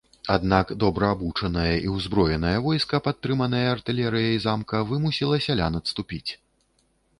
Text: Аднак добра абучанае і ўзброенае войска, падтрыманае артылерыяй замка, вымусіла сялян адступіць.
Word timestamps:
Аднак 0.35 0.71
добра 0.83 1.09
абучанае 1.15 1.73
і 1.87 1.91
ўзброенае 1.97 2.55
войска, 2.69 3.01
падтрыманае 3.09 3.63
артылерыяй 3.75 4.41
замка, 4.49 4.83
вымусіла 4.95 5.41
сялян 5.49 5.81
адступіць. 5.85 6.27